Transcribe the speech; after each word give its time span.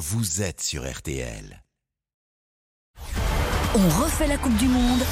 vous 0.00 0.40
êtes 0.40 0.62
sur 0.62 0.90
RTL. 0.90 1.62
On 3.74 3.88
refait 4.02 4.26
la 4.26 4.38
Coupe 4.38 4.56
du 4.56 4.66
Monde 4.66 5.02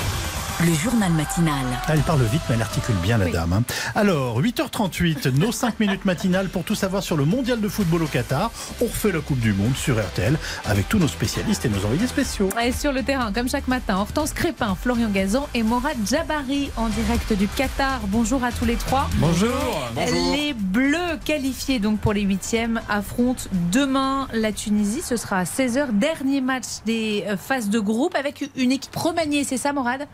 le 0.67 0.75
journal 0.75 1.12
matinal. 1.12 1.65
Ah, 1.87 1.93
elle 1.95 2.00
parle 2.00 2.22
vite, 2.25 2.43
mais 2.48 2.56
elle 2.56 2.62
articule 2.62 2.96
bien 2.96 3.16
la 3.16 3.29
dame. 3.30 3.53
hein. 3.53 3.62
Alors, 3.95 4.41
8h38, 4.43 5.29
nos 5.38 5.53
5 5.53 5.79
minutes 5.80 6.04
matinales 6.04 6.48
pour 6.48 6.64
tout 6.64 6.75
savoir 6.75 7.03
sur 7.03 7.16
le 7.16 7.25
mondial 7.25 7.61
de 7.61 7.69
football 7.69 8.03
au 8.03 8.07
Qatar. 8.07 8.50
On 8.80 8.86
refait 8.86 9.12
la 9.12 9.21
Coupe 9.21 9.39
du 9.39 9.52
Monde 9.52 9.77
sur 9.77 10.00
RTL 10.00 10.36
avec 10.66 10.89
tous 10.89 10.98
nos 10.98 11.07
spécialistes 11.09 11.64
et 11.64 11.68
nos 11.68 11.79
envoyés 11.84 12.07
spéciaux. 12.09 12.48
Et 12.62 12.73
sur 12.73 12.93
le 12.93 13.02
terrain, 13.05 13.32
comme 13.32 13.48
chaque 13.48 13.68
matin, 13.68 13.96
Hortense 13.98 14.32
Crépin, 14.32 14.77
Florian 14.80 15.11
Gazan 15.11 15.46
et 15.55 15.62
Morad 15.62 15.96
Jabari 16.05 16.70
en 16.77 16.88
direct 16.88 17.32
du 17.34 17.46
Qatar. 17.46 18.00
Bonjour 18.09 18.43
à 18.43 18.50
tous 18.50 18.64
les 18.64 18.77
trois. 18.77 19.09
Bonjour. 19.14 19.88
Les 19.96 20.54
Bleus 20.54 21.18
qualifiés 21.25 21.79
donc 21.79 22.00
pour 22.00 22.12
les 22.12 22.22
huitièmes 22.22 22.80
affrontent 22.88 23.45
demain 23.72 24.27
la 24.32 24.50
Tunisie. 24.52 25.02
Ce 25.02 25.16
sera 25.16 25.38
à 25.38 25.45
16h, 25.45 25.93
dernier 25.93 26.41
match 26.41 26.66
des 26.84 27.25
euh, 27.29 27.37
phases 27.37 27.70
de 27.70 27.79
groupe 27.79 28.15
avec 28.16 28.51
une 28.56 28.73
équipe 28.73 28.95
remaniée. 28.97 29.45
C'est 29.45 29.56
ça, 29.56 29.73
Morad? 29.73 30.06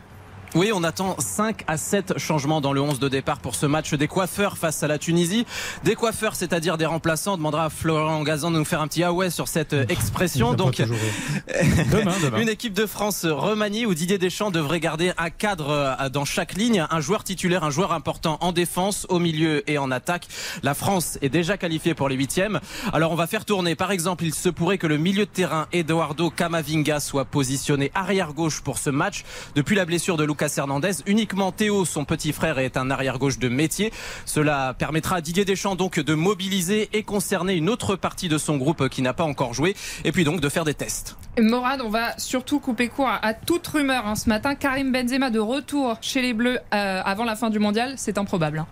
Oui, 0.55 0.71
on 0.73 0.85
attend 0.85 1.17
5 1.19 1.65
à 1.67 1.77
7 1.77 2.17
changements 2.17 2.61
dans 2.61 2.73
le 2.73 2.81
11 2.81 3.01
de 3.01 3.09
départ 3.09 3.41
pour 3.41 3.57
ce 3.57 3.67
match 3.67 3.93
des 3.95 4.07
coiffeurs 4.07 4.57
face 4.57 4.85
à 4.85 4.87
la 4.87 4.99
Tunisie. 4.99 5.47
Des 5.83 5.97
coiffeurs, 5.97 6.37
c'est-à-dire 6.37 6.79
des 6.79 6.87
remplaçants. 6.87 7.35
On 7.35 7.37
demandera 7.39 7.65
à 7.65 7.71
Florent 7.71 8.23
Gazan 8.23 8.53
de 8.53 8.59
nous 8.59 8.65
faire 8.65 8.81
un 8.81 8.87
petit 8.87 9.03
ah 9.03 9.13
ouais 9.13 9.31
sur 9.31 9.49
cette 9.49 9.73
euh, 9.73 9.85
expression. 9.89 10.55
Donc, 10.55 10.77
Demain, 11.91 12.13
demain. 12.23 12.39
une 12.39 12.49
équipe 12.49 12.73
de 12.73 12.87
France 12.87 13.25
remaniée 13.25 13.85
où 13.85 13.95
Didier 13.95 14.17
Deschamps 14.17 14.53
devrait 14.53 14.79
garder 14.79 15.13
un 15.19 15.29
cadre 15.29 15.71
euh, 15.71 16.09
dans 16.09 16.25
chaque 16.25 16.55
ligne, 16.55 16.87
un 16.89 17.01
joueur 17.01 17.25
titulaire, 17.25 17.65
un 17.65 17.71
joueur 17.71 17.93
important 17.93 18.39
en 18.41 18.53
défense, 18.53 19.07
au 19.09 19.19
milieu 19.19 19.69
et 19.69 19.77
en 19.77 19.91
attaque. 19.91 20.29
La 20.63 20.75
France 20.75 21.19
est 21.21 21.31
déjà 21.31 21.57
qualifiée 21.57 21.95
pour 21.95 22.09
les 22.09 22.15
huitièmes. 22.15 22.61
Alors 22.93 23.11
on 23.11 23.17
va 23.17 23.27
faire 23.27 23.45
tourner. 23.45 23.75
Par 23.75 23.91
exemple, 23.91 24.23
il 24.23 24.33
se 24.33 24.51
pourrait 24.51 24.79
que 24.79 24.87
le 24.87 24.99
milieu 24.99 25.25
de 25.25 25.31
terrain 25.31 25.67
Eduardo 25.73 26.31
Camavinga 26.31 27.01
soit 27.01 27.25
positionné 27.25 27.91
arrière 27.97 28.35
gauche 28.35 28.61
pour 28.61 28.79
ce 28.79 28.91
match. 28.91 29.25
Depuis 29.57 29.75
la 29.75 29.85
blessure 29.85 30.17
de 30.17 30.23
Lucas 30.23 30.44
Hernandez, 30.57 30.93
uniquement 31.07 31.53
Théo, 31.53 31.85
son 31.85 32.05
petit 32.05 32.33
frère, 32.33 32.59
est 32.59 32.77
un 32.77 32.91
arrière 32.91 33.19
gauche 33.19 33.39
de 33.39 33.49
métier. 33.49 33.93
Cela 34.25 34.75
permettra 34.79 35.17
à 35.17 35.21
Didier 35.21 35.45
Deschamps 35.45 35.77
donc 35.77 36.01
de 36.01 36.15
mobiliser 36.15 36.89
et 36.93 37.03
concerner 37.03 37.55
une 37.55 37.69
autre 37.69 37.97
partie 37.97 38.29
de 38.29 38.39
son 38.39 38.57
groupe 38.57 38.89
qui 38.89 39.03
n'a 39.03 39.13
pas 39.13 39.25
encore 39.25 39.55
joué, 39.55 39.75
et 40.05 40.13
puis 40.13 40.25
donc 40.25 40.41
de 40.41 40.49
faire 40.49 40.65
des 40.65 40.75
tests. 40.75 41.17
Morad, 41.39 41.81
on 41.85 41.91
va 41.91 42.17
surtout 42.19 42.61
couper 42.61 42.89
court 42.89 43.09
à, 43.09 43.25
à 43.25 43.35
toute 43.35 43.67
rumeur 43.67 44.07
hein. 44.07 44.15
ce 44.15 44.29
matin. 44.29 44.55
Karim 44.55 44.93
Benzema 44.93 45.31
de 45.31 45.41
retour 45.41 45.97
chez 46.01 46.23
les 46.23 46.33
Bleus 46.33 46.59
euh, 46.73 47.03
avant 47.05 47.25
la 47.25 47.37
fin 47.37 47.51
du 47.51 47.59
mondial, 47.59 47.95
c'est 47.97 48.19
improbable. 48.19 48.59
hein. 48.61 48.67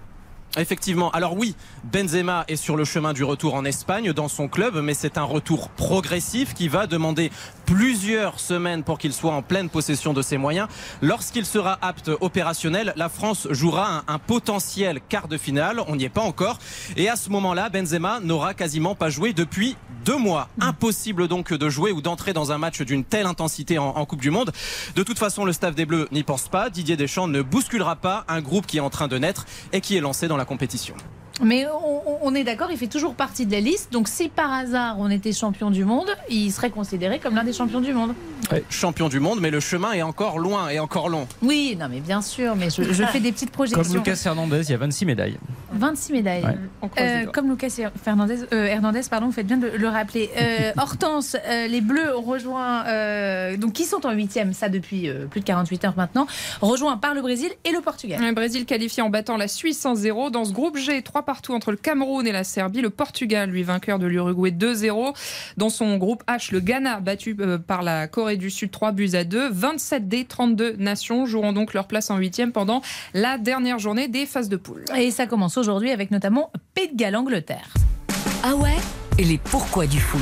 Effectivement. 0.58 1.10
Alors 1.12 1.34
oui, 1.34 1.56
Benzema 1.84 2.44
est 2.46 2.56
sur 2.56 2.76
le 2.76 2.84
chemin 2.84 3.14
du 3.14 3.24
retour 3.24 3.54
en 3.54 3.64
Espagne 3.64 4.12
dans 4.12 4.28
son 4.28 4.48
club, 4.48 4.78
mais 4.82 4.92
c'est 4.92 5.16
un 5.16 5.22
retour 5.22 5.70
progressif 5.70 6.52
qui 6.52 6.68
va 6.68 6.86
demander 6.86 7.32
plusieurs 7.72 8.38
semaines 8.38 8.82
pour 8.82 8.98
qu'il 8.98 9.14
soit 9.14 9.32
en 9.32 9.40
pleine 9.40 9.70
possession 9.70 10.12
de 10.12 10.20
ses 10.20 10.36
moyens. 10.36 10.68
Lorsqu'il 11.00 11.46
sera 11.46 11.78
apte 11.80 12.10
opérationnel, 12.20 12.92
la 12.96 13.08
France 13.08 13.48
jouera 13.50 14.04
un, 14.06 14.18
potentiel 14.18 15.00
quart 15.08 15.26
de 15.26 15.38
finale. 15.38 15.80
On 15.88 15.96
n'y 15.96 16.04
est 16.04 16.10
pas 16.10 16.20
encore. 16.20 16.58
Et 16.98 17.08
à 17.08 17.16
ce 17.16 17.30
moment-là, 17.30 17.70
Benzema 17.70 18.20
n'aura 18.20 18.52
quasiment 18.52 18.94
pas 18.94 19.08
joué 19.08 19.32
depuis 19.32 19.76
deux 20.04 20.18
mois. 20.18 20.50
Impossible 20.60 21.28
donc 21.28 21.54
de 21.54 21.68
jouer 21.70 21.92
ou 21.92 22.02
d'entrer 22.02 22.34
dans 22.34 22.52
un 22.52 22.58
match 22.58 22.82
d'une 22.82 23.04
telle 23.04 23.26
intensité 23.26 23.78
en, 23.78 23.86
en 23.86 24.04
Coupe 24.04 24.20
du 24.20 24.30
Monde. 24.30 24.52
De 24.94 25.02
toute 25.02 25.18
façon, 25.18 25.46
le 25.46 25.54
staff 25.54 25.74
des 25.74 25.86
Bleus 25.86 26.08
n'y 26.12 26.24
pense 26.24 26.48
pas. 26.48 26.68
Didier 26.68 26.98
Deschamps 26.98 27.28
ne 27.28 27.40
bousculera 27.40 27.96
pas 27.96 28.26
un 28.28 28.42
groupe 28.42 28.66
qui 28.66 28.76
est 28.76 28.80
en 28.80 28.90
train 28.90 29.08
de 29.08 29.16
naître 29.16 29.46
et 29.72 29.80
qui 29.80 29.96
est 29.96 30.00
lancé 30.00 30.28
dans 30.28 30.36
la 30.36 30.44
compétition. 30.44 30.94
Mais 31.42 31.66
on, 31.66 32.26
on 32.26 32.34
est 32.34 32.44
d'accord, 32.44 32.68
il 32.70 32.76
fait 32.76 32.86
toujours 32.86 33.14
partie 33.14 33.46
de 33.46 33.52
la 33.52 33.60
liste. 33.60 33.92
Donc 33.92 34.08
si 34.08 34.28
par 34.28 34.52
hasard 34.52 34.96
on 34.98 35.10
était 35.10 35.32
champion 35.32 35.70
du 35.70 35.84
monde, 35.84 36.08
il 36.28 36.50
serait 36.52 36.70
considéré 36.70 37.18
comme 37.18 37.34
l'un 37.34 37.44
des 37.44 37.52
champions 37.52 37.80
du 37.80 37.92
monde. 37.92 38.14
Champion 38.68 39.08
du 39.08 39.18
monde, 39.18 39.40
mais 39.40 39.50
le 39.50 39.60
chemin 39.60 39.92
est 39.92 40.02
encore 40.02 40.38
loin 40.38 40.68
et 40.68 40.78
encore 40.78 41.08
long. 41.08 41.26
Oui, 41.42 41.76
non 41.80 41.86
mais 41.90 42.00
bien 42.00 42.20
sûr, 42.20 42.54
mais 42.54 42.68
je, 42.70 42.82
je 42.92 43.04
fais 43.04 43.20
des 43.20 43.32
petites 43.32 43.50
projections. 43.50 43.82
Comme 43.82 43.94
Lucas 43.94 44.20
Hernandez, 44.26 44.62
il 44.68 44.70
y 44.70 44.74
a 44.74 44.78
26 44.78 45.06
médailles. 45.06 45.38
26 45.74 46.12
médailles. 46.12 46.44
Ouais. 46.44 46.88
Euh, 47.00 47.26
comme 47.26 47.48
Lucas 47.48 47.68
Fernandez, 48.02 48.38
euh, 48.52 48.66
Hernandez, 48.66 49.00
pardon, 49.10 49.26
vous 49.26 49.32
faites 49.32 49.46
bien 49.46 49.56
de 49.56 49.68
le 49.68 49.88
rappeler. 49.88 50.30
Euh, 50.38 50.72
Hortense, 50.78 51.36
euh, 51.46 51.66
les 51.66 51.80
Bleus 51.80 52.16
ont 52.16 52.22
rejoint, 52.22 52.86
euh, 52.86 53.56
donc 53.56 53.72
qui 53.72 53.84
sont 53.84 54.04
en 54.06 54.12
huitième, 54.12 54.52
ça 54.52 54.68
depuis 54.68 55.08
euh, 55.08 55.26
plus 55.26 55.40
de 55.40 55.44
48 55.46 55.84
heures 55.84 55.94
maintenant, 55.96 56.26
rejoints 56.60 56.96
par 56.96 57.14
le 57.14 57.22
Brésil 57.22 57.50
et 57.64 57.72
le 57.72 57.80
Portugal. 57.80 58.20
Le 58.22 58.32
Brésil 58.32 58.66
qualifié 58.66 59.02
en 59.02 59.10
battant 59.10 59.36
la 59.36 59.48
Suisse 59.48 59.84
en 59.86 59.94
0 59.94 60.30
dans 60.30 60.44
ce 60.44 60.52
groupe 60.52 60.76
G, 60.76 61.02
3 61.02 61.22
partout 61.22 61.54
entre 61.54 61.70
le 61.70 61.76
Cameroun 61.76 62.26
et 62.26 62.32
la 62.32 62.44
Serbie. 62.44 62.80
Le 62.80 62.90
Portugal, 62.90 63.50
lui, 63.50 63.62
vainqueur 63.62 63.98
de 63.98 64.06
l'Uruguay 64.06 64.50
2-0. 64.50 65.14
Dans 65.56 65.70
son 65.70 65.96
groupe 65.96 66.22
H, 66.28 66.52
le 66.52 66.60
Ghana, 66.60 67.00
battu 67.00 67.36
euh, 67.40 67.58
par 67.58 67.82
la 67.82 68.08
Corée 68.08 68.36
du 68.36 68.50
Sud 68.50 68.70
3 68.70 68.92
buts 68.92 69.10
à 69.14 69.24
2. 69.24 69.50
27 69.50 70.08
des 70.08 70.24
32 70.24 70.76
nations 70.78 71.26
joueront 71.26 71.52
donc 71.52 71.74
leur 71.74 71.86
place 71.86 72.10
en 72.10 72.16
huitième 72.16 72.52
pendant 72.52 72.82
la 73.14 73.38
dernière 73.38 73.78
journée 73.78 74.08
des 74.08 74.26
phases 74.26 74.48
de 74.48 74.56
poule. 74.56 74.84
Et 74.96 75.10
ça 75.10 75.26
commence 75.26 75.56
aujourd'hui 75.62 75.92
avec 75.92 76.10
notamment 76.10 76.50
Pays 76.74 76.88
de 76.88 76.96
Galles, 76.96 77.14
Angleterre. 77.14 77.72
Ah 78.42 78.56
ouais? 78.56 78.76
Et 79.16 79.24
les 79.24 79.38
pourquoi 79.38 79.86
du 79.86 80.00
foot? 80.00 80.20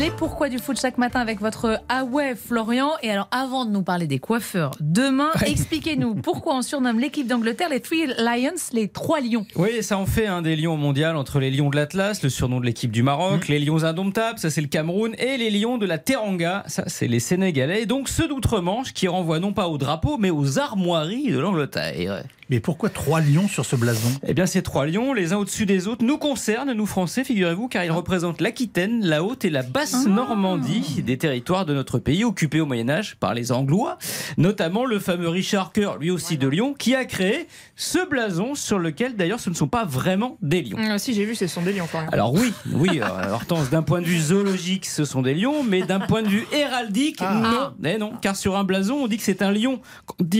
Les 0.00 0.10
pourquoi 0.10 0.48
du 0.48 0.58
foot 0.58 0.78
chaque 0.78 0.98
matin 0.98 1.20
avec 1.20 1.40
votre 1.40 1.80
Ah 1.88 2.04
ouais 2.04 2.34
Florian. 2.34 2.90
Et 3.02 3.10
alors 3.10 3.28
avant 3.30 3.64
de 3.64 3.70
nous 3.70 3.82
parler 3.82 4.06
des 4.06 4.18
coiffeurs 4.18 4.72
demain, 4.80 5.30
expliquez-nous 5.46 6.14
pourquoi 6.22 6.56
on 6.56 6.62
surnomme 6.62 6.98
l'équipe 6.98 7.26
d'Angleterre 7.28 7.68
les 7.70 7.80
Three 7.80 8.08
Lions, 8.18 8.50
les 8.72 8.88
trois 8.88 9.20
lions. 9.20 9.46
Oui, 9.54 9.82
ça 9.82 9.96
en 9.96 10.04
fait 10.04 10.26
un 10.26 10.42
des 10.42 10.56
lions 10.56 10.76
mondial 10.76 11.16
entre 11.16 11.38
les 11.38 11.50
lions 11.50 11.70
de 11.70 11.76
l'Atlas, 11.76 12.22
le 12.22 12.28
surnom 12.28 12.60
de 12.60 12.66
l'équipe 12.66 12.90
du 12.90 13.02
Maroc, 13.02 13.48
les 13.48 13.60
lions 13.60 13.84
indomptables, 13.84 14.38
ça 14.38 14.50
c'est 14.50 14.60
le 14.60 14.66
Cameroun, 14.66 15.14
et 15.18 15.36
les 15.38 15.50
lions 15.50 15.78
de 15.78 15.86
la 15.86 15.98
Teranga, 15.98 16.64
ça 16.66 16.84
c'est 16.88 17.08
les 17.08 17.20
Sénégalais. 17.20 17.82
Et 17.82 17.86
donc 17.86 18.08
ceux 18.08 18.26
d'outre-Manche 18.28 18.92
qui 18.92 19.06
renvoient 19.08 19.38
non 19.40 19.52
pas 19.52 19.68
au 19.68 19.78
drapeau, 19.78 20.18
mais 20.18 20.30
aux 20.30 20.58
armoiries 20.58 21.30
de 21.30 21.38
l'Angleterre. 21.38 22.24
Mais 22.50 22.60
pourquoi 22.60 22.90
trois 22.90 23.20
lions 23.20 23.48
sur 23.48 23.64
ce 23.64 23.76
blason? 23.76 24.08
Eh 24.26 24.34
bien, 24.34 24.46
ces 24.46 24.62
trois 24.62 24.86
lions, 24.86 25.12
les 25.14 25.32
uns 25.32 25.38
au-dessus 25.38 25.64
des 25.64 25.88
autres, 25.88 26.04
nous 26.04 26.18
concernent, 26.18 26.72
nous 26.72 26.86
Français, 26.86 27.24
figurez-vous, 27.24 27.68
car 27.68 27.84
ils 27.84 27.90
représentent 27.90 28.40
l'Aquitaine, 28.40 29.04
la 29.06 29.22
Haute 29.22 29.44
et 29.44 29.50
la 29.50 29.62
Basse 29.62 30.06
Normandie, 30.06 31.02
des 31.02 31.16
territoires 31.16 31.64
de 31.64 31.72
notre 31.72 31.98
pays 31.98 32.24
occupés 32.24 32.60
au 32.60 32.66
Moyen 32.66 32.88
Âge 32.90 33.16
par 33.16 33.32
les 33.34 33.52
Anglois, 33.52 33.98
notamment 34.36 34.84
le 34.84 34.98
fameux 34.98 35.28
Richard 35.28 35.72
Coeur, 35.72 35.98
lui 35.98 36.10
aussi 36.10 36.36
de 36.36 36.48
Lyon, 36.48 36.74
qui 36.78 36.94
a 36.94 37.04
créé 37.04 37.46
ce 37.76 38.06
blason 38.06 38.54
sur 38.54 38.78
lequel, 38.78 39.16
d'ailleurs, 39.16 39.40
ce 39.40 39.50
ne 39.50 39.54
sont 39.54 39.68
pas 39.68 39.84
vraiment 39.84 40.36
des 40.42 40.62
lions. 40.62 40.78
Euh, 40.78 40.98
si 40.98 41.14
j'ai 41.14 41.24
vu, 41.24 41.34
ce 41.34 41.46
sont 41.46 41.62
des 41.62 41.72
lions. 41.72 41.88
Alors 42.12 42.34
oui, 42.34 42.52
oui, 42.72 43.00
euh, 43.00 43.32
Hortense, 43.32 43.70
d'un 43.70 43.82
point 43.82 44.00
de 44.00 44.06
vue 44.06 44.20
zoologique, 44.20 44.86
ce 44.86 45.04
sont 45.04 45.22
des 45.22 45.34
lions, 45.34 45.62
mais 45.62 45.82
d'un 45.82 46.00
point 46.00 46.22
de 46.22 46.28
vue 46.28 46.46
héraldique, 46.52 47.20
non. 47.20 47.72
Eh 47.84 47.98
non, 47.98 48.12
car 48.20 48.36
sur 48.36 48.56
un 48.56 48.64
blason, 48.64 48.94
on 48.94 49.08
dit 49.08 49.16
que 49.16 49.22
c'est 49.22 49.42
un 49.42 49.52
lion 49.52 49.80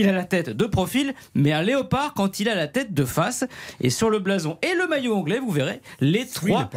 il 0.03 0.09
a 0.09 0.11
la 0.11 0.25
tête 0.25 0.49
de 0.49 0.65
profil, 0.65 1.13
mais 1.33 1.53
un 1.53 1.61
léopard 1.61 1.92
quand 2.15 2.39
il 2.39 2.49
a 2.49 2.55
la 2.55 2.67
tête 2.67 2.93
de 2.93 3.05
face. 3.05 3.45
Et 3.81 3.89
sur 3.89 4.09
le 4.09 4.19
blason 4.19 4.57
et 4.61 4.75
le 4.75 4.87
maillot 4.87 5.15
anglais, 5.15 5.39
vous 5.39 5.51
verrez, 5.51 5.81
les 5.99 6.27
trois 6.27 6.69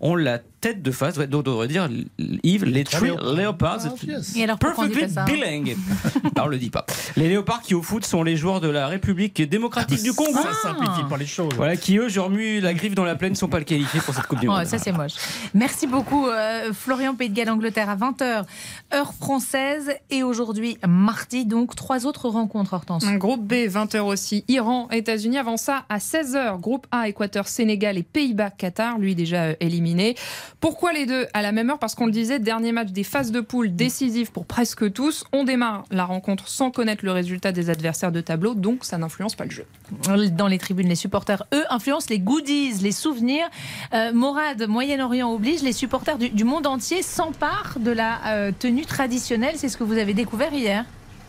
ont 0.00 0.16
la 0.16 0.40
tête 0.62 0.80
de 0.82 0.90
face. 0.90 1.18
On 1.18 1.42
devrait 1.42 1.68
dire, 1.68 1.88
Yves, 2.42 2.64
les 2.64 2.84
trois 2.84 3.00
three 3.00 3.08
léopards. 3.10 3.36
leopards. 3.36 3.80
Ah, 4.48 4.56
Perfectly 4.56 5.10
ça 5.10 5.24
bilingue. 5.24 5.76
Non, 6.36 6.44
on 6.44 6.46
le 6.46 6.56
dit 6.58 6.70
pas. 6.70 6.86
Les 7.16 7.28
léopards 7.28 7.60
qui 7.60 7.74
au 7.74 7.82
foot 7.82 8.06
sont 8.06 8.22
les 8.22 8.36
joueurs 8.36 8.60
de 8.62 8.68
la 8.68 8.86
République 8.86 9.42
démocratique 9.42 10.02
du 10.02 10.12
Congo. 10.14 10.32
Ça 10.42 10.52
simplifie 10.70 11.04
pas 11.08 11.16
les 11.18 11.26
choses. 11.26 11.52
Voilà, 11.56 11.76
qui 11.76 11.98
eux, 11.98 12.08
je 12.08 12.20
remue 12.20 12.60
la 12.60 12.72
griffe 12.72 12.94
dans 12.94 13.04
la 13.04 13.16
plaine, 13.16 13.32
ne 13.32 13.36
sont 13.36 13.48
pas 13.48 13.58
le 13.58 13.64
qualifiés 13.64 14.00
pour 14.00 14.14
cette 14.14 14.26
Coupe 14.26 14.40
du 14.40 14.48
Oh, 14.48 14.52
Monde. 14.52 14.64
ça 14.66 14.78
c'est 14.78 14.92
moche. 14.92 15.12
Merci 15.52 15.86
beaucoup 15.86 16.26
euh, 16.28 16.72
Florian 16.72 17.14
Pays 17.14 17.28
de 17.28 17.34
Galles 17.34 17.50
Angleterre 17.50 17.90
à 17.90 17.96
20h 17.96 18.44
heure 18.94 19.12
française 19.14 19.90
et 20.10 20.22
aujourd'hui 20.22 20.78
mardi 20.88 21.44
donc 21.44 21.74
trois 21.74 22.06
autres 22.06 22.28
rencontres 22.28 22.72
Hortense. 22.72 23.04
Un 23.04 23.16
Groupe 23.16 23.46
B, 23.46 23.52
20h 23.68 24.00
aussi, 24.00 24.44
Iran, 24.48 24.88
États-Unis. 24.90 25.38
Avant 25.38 25.56
ça, 25.56 25.84
à 25.88 25.98
16h, 25.98 26.58
groupe 26.60 26.86
A, 26.92 27.08
Équateur, 27.08 27.48
Sénégal 27.48 27.98
et 27.98 28.02
Pays-Bas, 28.02 28.50
Qatar, 28.50 28.98
lui 28.98 29.14
déjà 29.14 29.42
euh, 29.44 29.54
éliminé. 29.60 30.14
Pourquoi 30.60 30.92
les 30.92 31.06
deux 31.06 31.26
à 31.32 31.42
la 31.42 31.52
même 31.52 31.70
heure? 31.70 31.78
Parce 31.78 31.94
qu'on 31.94 32.06
le 32.06 32.12
disait, 32.12 32.38
dernier 32.38 32.72
match 32.72 32.90
des 32.90 33.04
phases 33.04 33.32
de 33.32 33.40
poule 33.40 33.74
décisif 33.74 34.30
pour 34.30 34.46
presque 34.46 34.92
tous. 34.92 35.24
On 35.32 35.44
démarre 35.44 35.84
la 35.90 36.04
rencontre 36.04 36.48
sans 36.48 36.70
connaître 36.70 37.04
le 37.04 37.12
résultat 37.12 37.52
des 37.52 37.70
adversaires 37.70 38.12
de 38.12 38.20
tableau, 38.20 38.54
donc 38.54 38.84
ça 38.84 38.98
n'influence 38.98 39.34
pas 39.34 39.44
le 39.44 39.50
jeu. 39.50 39.66
Dans 40.32 40.46
les 40.46 40.58
tribunes, 40.58 40.88
les 40.88 40.94
supporters, 40.94 41.44
eux, 41.54 41.64
influencent 41.70 42.06
les 42.10 42.18
goodies, 42.18 42.74
les 42.82 42.92
souvenirs. 42.92 43.46
Euh, 43.92 44.12
Morad, 44.12 44.66
Moyen-Orient 44.68 45.32
oblige, 45.32 45.62
les 45.62 45.72
supporters 45.72 46.18
du, 46.18 46.44
monde 46.44 46.66
entier 46.66 47.02
s'emparent 47.02 47.78
de 47.78 47.90
la 47.90 48.20
euh, 48.26 48.52
tenue 48.56 48.86
traditionnelle. 48.86 49.54
C'est 49.56 49.68
ce 49.68 49.76
que 49.76 49.84
vous 49.84 49.98
avez 49.98 50.14
découvert 50.14 50.52
hier. 50.52 50.84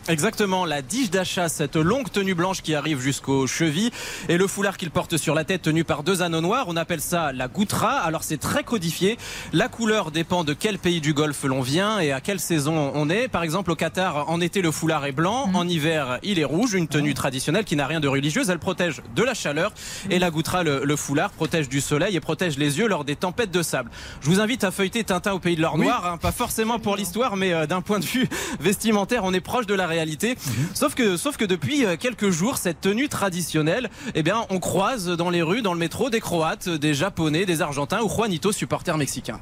Exactement, 0.06 0.66
la 0.66 0.82
dige 0.82 1.10
d'achat, 1.10 1.48
cette 1.48 1.76
longue 1.76 2.10
tenue 2.10 2.34
blanche 2.34 2.60
qui 2.60 2.74
arrive 2.74 3.00
jusqu'aux 3.00 3.46
chevilles 3.46 3.90
et 4.28 4.36
le 4.36 4.46
foulard 4.46 4.76
qu'il 4.76 4.90
porte 4.90 5.16
sur 5.16 5.34
la 5.34 5.44
tête 5.44 5.62
tenu 5.62 5.82
par 5.82 6.02
deux 6.02 6.20
anneaux 6.20 6.42
noirs, 6.42 6.66
on 6.68 6.76
appelle 6.76 7.00
ça 7.00 7.32
la 7.32 7.48
goutra. 7.48 8.00
Alors 8.00 8.22
c'est 8.22 8.36
très 8.36 8.64
codifié. 8.64 9.16
La 9.54 9.68
couleur 9.68 10.10
dépend 10.10 10.44
de 10.44 10.52
quel 10.52 10.78
pays 10.78 11.00
du 11.00 11.14
Golfe 11.14 11.44
l'on 11.44 11.62
vient 11.62 12.00
et 12.00 12.12
à 12.12 12.20
quelle 12.20 12.38
saison 12.38 12.92
on 12.94 13.08
est. 13.08 13.28
Par 13.28 13.42
exemple 13.42 13.70
au 13.70 13.76
Qatar, 13.76 14.28
en 14.28 14.42
été 14.42 14.60
le 14.60 14.70
foulard 14.70 15.06
est 15.06 15.12
blanc, 15.12 15.50
en 15.54 15.66
hiver 15.66 16.18
il 16.22 16.38
est 16.38 16.44
rouge, 16.44 16.74
une 16.74 16.86
tenue 16.86 17.14
traditionnelle 17.14 17.64
qui 17.64 17.74
n'a 17.74 17.86
rien 17.86 18.00
de 18.00 18.08
religieuse. 18.08 18.50
Elle 18.50 18.58
protège 18.58 19.00
de 19.16 19.22
la 19.22 19.32
chaleur 19.32 19.72
et 20.10 20.18
la 20.18 20.30
goutra, 20.30 20.64
le, 20.64 20.84
le 20.84 20.96
foulard, 20.96 21.30
protège 21.30 21.70
du 21.70 21.80
soleil 21.80 22.14
et 22.14 22.20
protège 22.20 22.58
les 22.58 22.78
yeux 22.78 22.88
lors 22.88 23.04
des 23.04 23.16
tempêtes 23.16 23.50
de 23.50 23.62
sable. 23.62 23.90
Je 24.20 24.28
vous 24.28 24.40
invite 24.40 24.64
à 24.64 24.70
feuilleter 24.70 25.02
Tintin 25.02 25.32
au 25.32 25.38
pays 25.38 25.56
de 25.56 25.62
l'or 25.62 25.78
noir, 25.78 26.04
hein, 26.06 26.18
pas 26.18 26.32
forcément 26.32 26.78
pour 26.78 26.94
l'histoire, 26.96 27.36
mais 27.36 27.54
euh, 27.54 27.66
d'un 27.66 27.80
point 27.80 28.00
de 28.00 28.04
vue 28.04 28.28
vestimentaire, 28.60 29.24
on 29.24 29.32
est 29.32 29.40
proche 29.40 29.64
de 29.64 29.72
la 29.74 29.93
Sauf 30.74 30.94
que, 30.94 31.44
depuis 31.44 31.84
euh, 31.84 31.96
quelques 31.98 32.30
jours, 32.30 32.58
cette 32.58 32.80
tenue 32.80 33.08
traditionnelle, 33.08 33.90
eh 34.14 34.22
bien, 34.22 34.46
on 34.50 34.60
croise 34.60 35.06
dans 35.08 35.30
les 35.30 35.42
rues, 35.42 35.62
dans 35.62 35.72
le 35.72 35.78
métro, 35.78 36.10
des 36.10 36.20
Croates, 36.20 36.68
des 36.68 36.94
Japonais, 36.94 37.46
des 37.46 37.62
Argentins 37.62 38.02
ou 38.02 38.08
Juanito, 38.08 38.52
supporters 38.52 38.96
mexicains. 38.98 39.40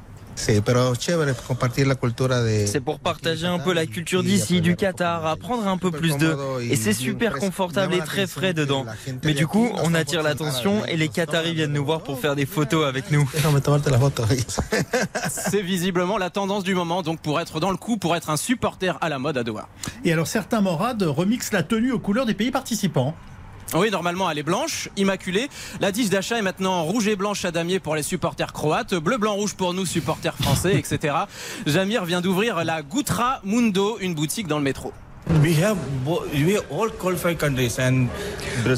C'est 2.67 2.81
pour 2.81 2.99
partager 2.99 3.47
un 3.47 3.59
peu 3.59 3.73
la 3.73 3.85
culture 3.85 4.23
d'ici, 4.23 4.61
du 4.61 4.75
Qatar, 4.75 5.25
apprendre 5.25 5.67
un 5.67 5.77
peu 5.77 5.91
plus 5.91 6.17
d'eux. 6.17 6.37
Et 6.69 6.75
c'est 6.75 6.93
super 6.93 7.35
confortable 7.35 7.93
et 7.95 7.99
très 7.99 8.27
frais 8.27 8.53
dedans. 8.53 8.85
Mais 9.23 9.33
du 9.33 9.47
coup, 9.47 9.69
on 9.83 9.93
attire 9.93 10.23
l'attention 10.23 10.85
et 10.85 10.97
les 10.97 11.09
Qataris 11.09 11.53
viennent 11.53 11.73
nous 11.73 11.85
voir 11.85 12.03
pour 12.03 12.19
faire 12.19 12.35
des 12.35 12.45
photos 12.45 12.85
avec 12.85 13.11
nous. 13.11 13.29
C'est 15.29 15.61
visiblement 15.61 16.17
la 16.17 16.29
tendance 16.29 16.63
du 16.63 16.75
moment, 16.75 17.01
donc 17.01 17.19
pour 17.19 17.39
être 17.39 17.59
dans 17.59 17.71
le 17.71 17.77
coup, 17.77 17.97
pour 17.97 18.15
être 18.15 18.29
un 18.29 18.37
supporter 18.37 18.97
à 19.01 19.09
la 19.09 19.19
mode 19.19 19.37
à 19.37 19.43
Doha. 19.43 19.67
Et 20.05 20.11
alors 20.13 20.27
certains 20.27 20.61
morades 20.61 21.03
remixent 21.03 21.51
la 21.51 21.63
tenue 21.63 21.91
aux 21.91 21.99
couleurs 21.99 22.25
des 22.25 22.33
pays 22.33 22.51
participants. 22.51 23.15
Oui, 23.75 23.89
normalement, 23.89 24.29
elle 24.29 24.39
est 24.39 24.43
blanche, 24.43 24.89
immaculée. 24.97 25.49
La 25.79 25.91
dige 25.91 26.09
d'achat 26.09 26.37
est 26.37 26.41
maintenant 26.41 26.83
rouge 26.83 27.07
et 27.07 27.15
blanche 27.15 27.45
à 27.45 27.51
damier 27.51 27.79
pour 27.79 27.95
les 27.95 28.03
supporters 28.03 28.53
croates, 28.53 28.93
bleu, 28.95 29.17
blanc, 29.17 29.33
rouge 29.33 29.55
pour 29.55 29.73
nous, 29.73 29.85
supporters 29.85 30.35
français, 30.35 30.75
etc. 30.77 31.15
Jamir 31.65 32.05
vient 32.05 32.21
d'ouvrir 32.21 32.63
la 32.63 32.81
Goutra 32.81 33.41
Mundo, 33.43 33.97
une 33.99 34.13
boutique 34.15 34.47
dans 34.47 34.57
le 34.57 34.63
métro. 34.63 34.93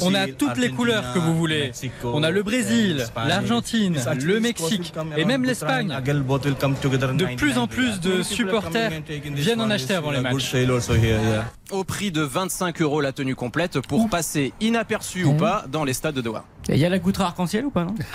On 0.01 0.13
a 0.13 0.27
toutes 0.27 0.57
les 0.57 0.69
couleurs 0.69 1.13
que 1.13 1.19
vous 1.19 1.35
voulez. 1.35 1.71
On 2.03 2.23
a 2.23 2.29
le 2.29 2.43
Brésil, 2.43 3.03
l'Argentine, 3.15 3.97
le 4.23 4.39
Mexique 4.39 4.93
et 5.17 5.25
même 5.25 5.43
l'Espagne. 5.43 5.89
De 5.89 7.35
plus 7.35 7.57
en 7.57 7.67
plus 7.67 7.99
de 7.99 8.21
supporters 8.21 8.91
viennent 9.31 9.61
en 9.61 9.69
acheter 9.71 9.95
avant 9.95 10.11
les 10.11 10.21
matchs. 10.21 10.55
Au 11.71 11.83
prix 11.83 12.11
de 12.11 12.21
25 12.21 12.81
euros 12.81 13.01
la 13.01 13.11
tenue 13.11 13.35
complète 13.35 13.79
pour 13.79 14.09
passer 14.09 14.53
inaperçu 14.61 15.23
ou 15.23 15.33
pas 15.33 15.65
dans 15.67 15.83
les 15.83 15.93
stades 15.93 16.15
de 16.15 16.21
Doha. 16.21 16.45
Il 16.69 16.77
y 16.77 16.85
a 16.85 16.89
la 16.89 16.99
goutra 16.99 17.25
arc-en-ciel 17.25 17.65
ou 17.65 17.71
pas 17.71 17.85
non? 17.85 17.95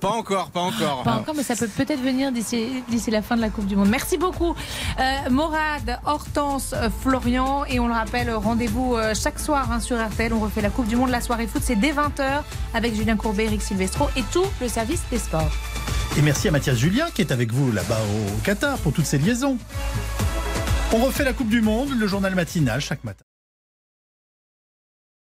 Pas 0.00 0.08
encore, 0.10 0.50
pas 0.50 0.60
encore. 0.60 1.04
Pas 1.04 1.14
encore, 1.14 1.34
mais 1.36 1.44
ça 1.44 1.54
peut 1.54 1.68
peut-être 1.68 2.02
venir 2.02 2.32
d'ici 2.32 2.82
la 3.08 3.22
fin 3.22 3.36
de 3.36 3.40
la 3.40 3.50
Coupe 3.50 3.66
du 3.66 3.76
Monde. 3.76 3.88
Merci 3.88 4.18
beaucoup, 4.18 4.56
euh, 4.98 5.30
Morad, 5.30 6.00
Hortense, 6.04 6.74
Florian. 7.02 7.64
Et 7.66 7.78
on 7.78 7.86
le 7.86 7.94
rappelle, 7.94 8.34
rendez-vous 8.34 8.96
euh, 8.96 9.14
chaque 9.14 9.38
soir 9.38 9.70
hein, 9.70 9.78
sur 9.78 9.96
RTL. 10.04 10.32
On 10.32 10.40
refait 10.40 10.60
la 10.60 10.70
Coupe 10.70 10.88
du 10.88 10.96
Monde, 10.96 11.10
la 11.10 11.20
soirée 11.20 11.46
foot. 11.46 11.62
C'est 11.64 11.76
dès 11.76 11.92
20h 11.92 12.42
avec 12.74 12.96
Julien 12.96 13.16
Courbet, 13.16 13.44
Eric 13.44 13.62
Silvestro 13.62 14.08
et 14.16 14.24
tout 14.32 14.46
le 14.60 14.66
service 14.68 15.02
des 15.10 15.18
sports. 15.18 15.50
Et 16.18 16.22
merci 16.22 16.48
à 16.48 16.50
Mathias 16.50 16.76
Julien 16.76 17.06
qui 17.14 17.22
est 17.22 17.30
avec 17.30 17.52
vous 17.52 17.70
là-bas 17.70 18.00
au 18.00 18.40
Qatar 18.42 18.78
pour 18.78 18.92
toutes 18.92 19.06
ces 19.06 19.18
liaisons. 19.18 19.56
On 20.94 20.98
refait 20.98 21.24
la 21.24 21.32
Coupe 21.32 21.48
du 21.48 21.62
Monde, 21.62 21.98
le 21.98 22.06
journal 22.06 22.34
matinal 22.34 22.80
chaque 22.82 23.02
matin. 23.02 23.24